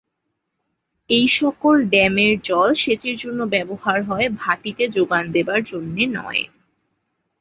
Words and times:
এইসকল 1.09 1.77
ড্যামের 1.89 2.33
জল 2.41 2.69
সেচের 2.73 3.15
জন্যে 3.17 3.45
ব্যবহার 3.55 3.99
হয়, 4.03 4.27
ভাটিতে 4.37 4.83
যোগান 4.95 5.23
দেবার 5.35 5.59
জন্যে 5.63 6.03
নয়। 6.17 6.43